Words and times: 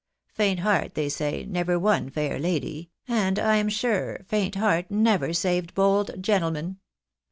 Faint 0.33 0.61
heart, 0.61 0.95
they 0.95 1.07
say, 1.07 1.45
never 1.45 1.77
won 1.77 2.09
fair 2.09 2.39
lady, 2.39 2.89
and 3.07 3.37
I 3.37 3.57
am 3.57 3.69
sure 3.69 4.21
faint 4.27 4.55
heart 4.55 4.89
never 4.89 5.31
saved 5.31 5.75
bold 5.75 6.19
gentleman. 6.23 6.77